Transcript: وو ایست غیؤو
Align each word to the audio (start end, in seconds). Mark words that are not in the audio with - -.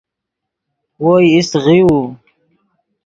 وو 1.01 1.13
ایست 1.31 1.53
غیؤو 1.65 1.99